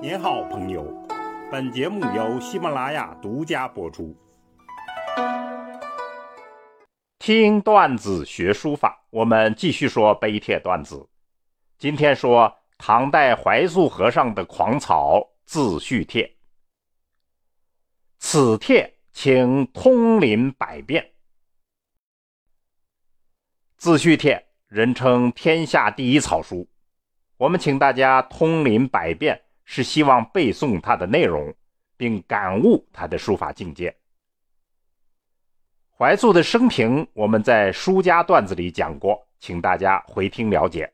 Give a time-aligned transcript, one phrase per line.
[0.00, 0.86] 您好，朋友。
[1.50, 4.16] 本节目由喜马拉雅独家播出。
[7.18, 11.04] 听段子学书法，我们继续说碑帖段子。
[11.78, 16.32] 今天说唐代怀素和尚的狂草自叙帖。
[18.20, 21.04] 此帖请通临百遍。
[23.76, 26.68] 自叙帖人称天下第一草书，
[27.36, 29.42] 我们请大家通临百遍。
[29.70, 31.54] 是希望背诵它的内容，
[31.94, 33.94] 并感悟他的书法境界。
[35.94, 40.90] 怀素的生平，我们在书家段子里讲过，请大家回听了解。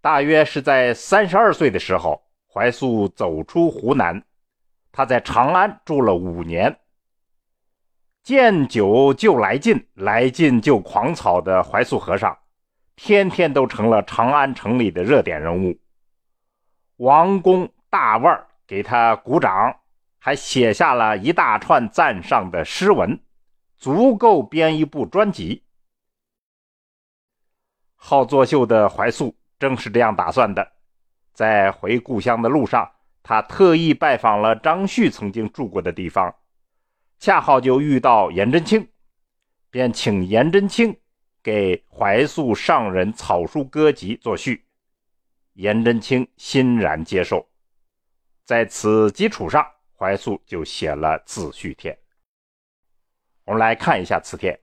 [0.00, 4.22] 大约是在三十二岁的时候，怀素走出湖南，
[4.92, 6.78] 他在长安住了五年。
[8.22, 12.38] 见酒就来劲，来劲就狂草的怀素和尚，
[12.94, 15.76] 天天都成了长安城里的热点人物。
[17.00, 19.74] 王公大腕给他鼓掌，
[20.18, 23.18] 还写下了一大串赞赏的诗文，
[23.78, 25.64] 足够编一部专辑。
[27.96, 30.72] 好作秀的怀素正是这样打算的。
[31.32, 32.90] 在回故乡的路上，
[33.22, 36.34] 他特意拜访了张旭曾经住过的地方，
[37.18, 38.86] 恰好就遇到颜真卿，
[39.70, 40.94] 便请颜真卿
[41.42, 44.66] 给怀素上人草书歌集作序。
[45.60, 47.46] 颜真卿欣然接受，
[48.46, 52.02] 在此基础上，怀素就写了自序帖。
[53.44, 54.58] 我们来看一下此帖：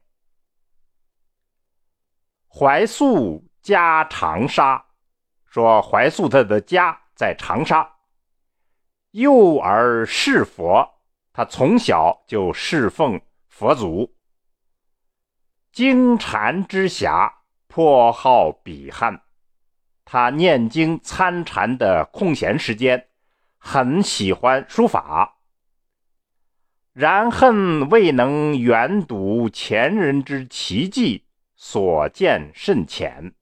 [2.48, 4.84] 怀素家长沙，
[5.46, 7.88] 说怀素他的家在长沙。
[9.12, 11.00] 幼儿侍佛，
[11.32, 14.16] 他从小就侍奉佛祖。
[15.72, 17.32] 经禅之暇，
[17.68, 19.27] 颇好笔汉。
[20.10, 23.10] 他念经参禅的空闲时间，
[23.58, 25.40] 很喜欢书法。
[26.94, 31.26] 然恨未能远睹前人之奇迹，
[31.58, 33.34] 所见甚浅。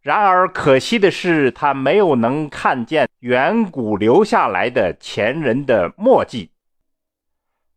[0.00, 6.52] 然而可惜的是，他没有能看见远古留下来的前人的墨迹。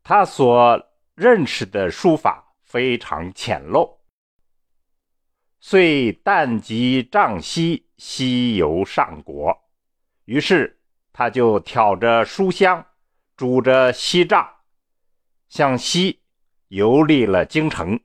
[0.04, 0.80] 他所
[1.16, 4.01] 认识的书法非常浅陋。
[5.64, 9.56] 遂旦即杖西西游上国，
[10.26, 10.82] 于是
[11.14, 12.84] 他就挑着书箱，
[13.38, 14.56] 拄着锡杖，
[15.50, 16.20] 向西
[16.70, 18.00] 游历了京城。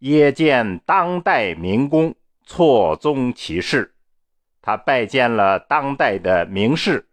[0.00, 2.12] 谒见当代名工，
[2.42, 3.94] 错综其事，
[4.60, 7.08] 他拜见了当代的名士，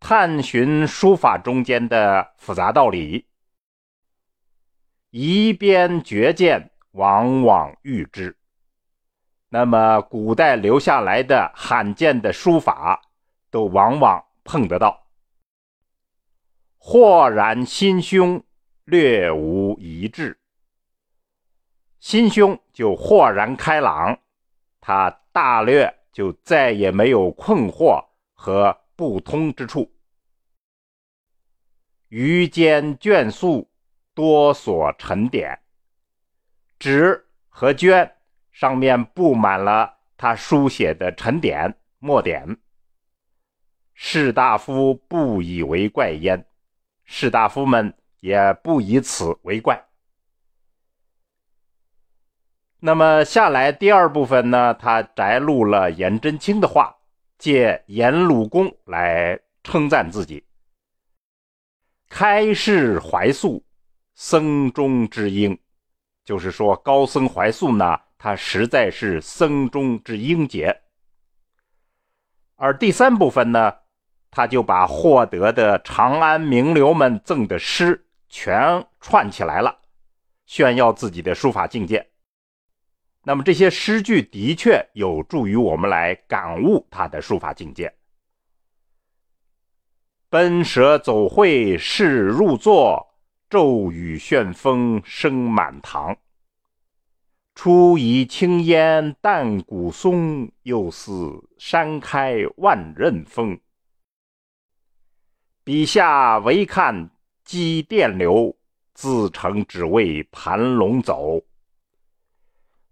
[0.00, 3.26] 探寻书法中间的复杂道理，
[5.10, 6.72] 一边绝见。
[6.92, 8.36] 往往遇之。
[9.48, 13.02] 那么，古代留下来的罕见的书法，
[13.50, 15.06] 都往往碰得到。
[16.78, 18.42] 豁然心胸，
[18.84, 20.38] 略无一致。
[21.98, 24.18] 心胸就豁然开朗，
[24.80, 28.02] 他大略就再也没有困惑
[28.32, 29.92] 和不通之处。
[32.08, 33.70] 余间卷素
[34.14, 35.59] 多所沉淀。
[36.80, 38.10] 纸和绢
[38.50, 42.56] 上面布满了他书写的沉点墨点，
[43.92, 46.42] 士大夫不以为怪焉，
[47.04, 49.78] 士大夫们也不以此为怪。
[52.78, 54.72] 那么下来第二部分呢？
[54.72, 56.96] 他摘录了颜真卿的话，
[57.36, 60.42] 借颜鲁公来称赞自己：
[62.08, 63.62] 开示怀素，
[64.14, 65.58] 僧中之英。
[66.24, 70.82] 就是说，高僧怀素呢，他实在是僧中之英杰。
[72.56, 73.74] 而第三部分呢，
[74.30, 79.80] 他就把获得的长安名流们赠的诗全串起来了，
[80.46, 82.06] 炫耀自己的书法境界。
[83.22, 87.92] 那么这些诗句的确有助于我们来感悟他的书法境界。
[90.28, 93.09] 奔蛇走会势入座。
[93.50, 96.16] 骤雨旋风声满堂，
[97.56, 103.58] 初疑青烟淡古松，又似山开万仞峰。
[105.64, 107.10] 笔下唯看
[107.44, 108.56] 积电流，
[108.94, 111.42] 自成只为盘龙走。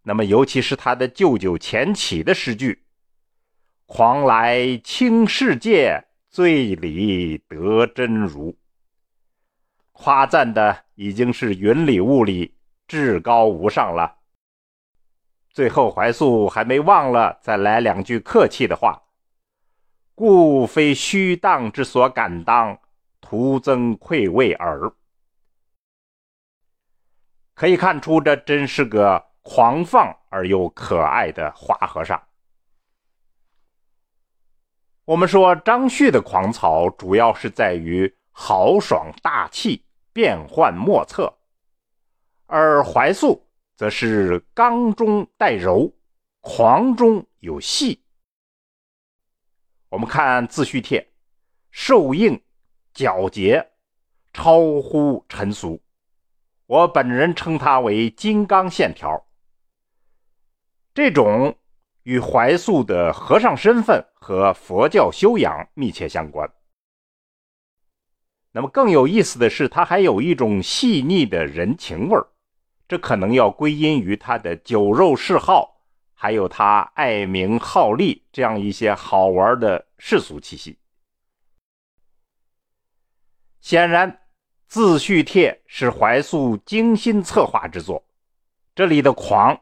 [0.02, 2.82] 那么，尤其是他的舅舅钱起的诗句
[3.86, 8.58] ：“狂来轻世界，醉里得真如。”
[10.00, 12.54] 夸赞的已经是云里雾里，
[12.86, 14.18] 至高无上了。
[15.50, 19.02] 最后，怀素还没忘了再来两句客气的话
[20.14, 22.78] ：“故非虚荡之所敢当，
[23.20, 24.92] 徒增愧畏耳。
[27.54, 32.22] 可以看出，这真是个狂放而又可爱的花和尚。
[35.04, 39.84] 我们说张旭的狂草主要是在于豪爽大气、
[40.18, 41.32] 变幻莫测，
[42.46, 45.94] 而怀素则是刚中带柔，
[46.40, 48.02] 狂中有细。
[49.88, 51.08] 我们看自叙帖，
[51.70, 52.42] 瘦硬、
[52.92, 53.70] 皎洁，
[54.32, 55.80] 超乎尘俗。
[56.66, 59.24] 我本人称它为金刚线条，
[60.92, 61.56] 这种
[62.02, 66.52] 与怀素的和尚身份和佛教修养密切相关。
[68.52, 72.26] 那么更有意思的是，他还有一种细腻的人情味儿，
[72.86, 75.80] 这可能要归因于他的酒肉嗜好，
[76.14, 80.78] 还有他爱名好利这样一些好玩的世俗气息。
[83.60, 84.20] 显然。
[84.70, 88.04] 自叙帖是怀素精心策划之作，
[88.74, 89.58] 这里的狂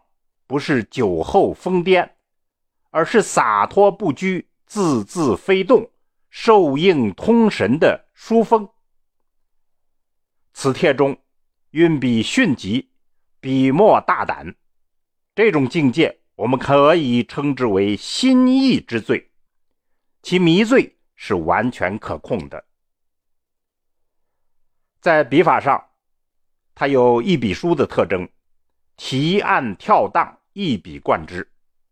[0.48, 2.10] 不是酒后疯癫，
[2.90, 5.88] 而是洒脱不拘、字字飞动、
[6.28, 8.68] 受应通神的书风。
[10.58, 11.14] 此帖中
[11.72, 12.88] 运笔迅疾，
[13.40, 14.54] 笔墨大胆，
[15.34, 19.30] 这种境界我们可以称之为心意之最，
[20.22, 22.64] 其迷醉是完全可控的。
[24.98, 25.90] 在笔法上，
[26.74, 28.26] 它有一笔书的特征，
[28.96, 31.46] 提按跳荡，一笔贯之，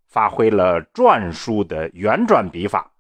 [0.09, 2.91] 发挥了篆书的圆转笔法，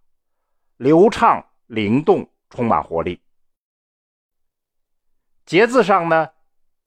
[0.76, 3.18] 流畅灵动，充满活力。
[5.46, 6.30] 节字上呢，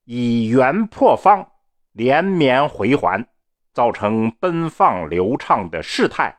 [0.06, 1.52] 以圆破方，
[1.92, 3.28] 连绵回环，
[3.72, 6.36] 造成奔放流畅的势态，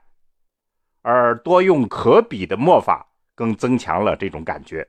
[1.02, 4.88] 而多用可比的墨法，更增强了这种感觉。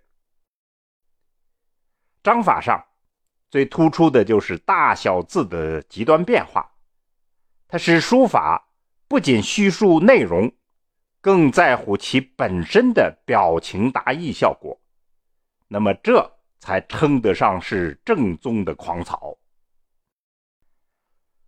[2.23, 2.83] 章法上
[3.51, 6.71] 最突出的就是大小字的极端变化，
[7.67, 8.71] 它使书法
[9.07, 10.51] 不仅叙述内容，
[11.21, 14.81] 更在乎其本身的表情达意效果。
[15.67, 19.37] 那么这才称得上是正宗的狂草。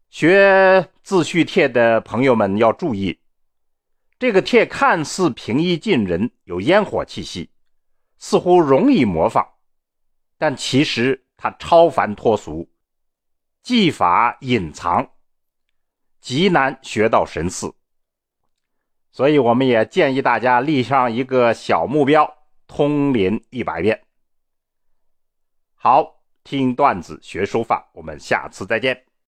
[0.09, 3.19] 学自叙帖的朋友们要注意，
[4.19, 7.49] 这个帖看似平易近人，有烟火气息，
[8.17, 9.47] 似乎容易模仿。
[10.37, 12.69] 但其实它超凡脱俗，
[13.63, 15.11] 技法隐藏，
[16.19, 17.73] 极难学到神似。
[19.11, 24.03] 所以我们也建议大家立上一个小目标：通临一百遍。
[25.83, 29.10] 好，听段子学书法，我们下次再见。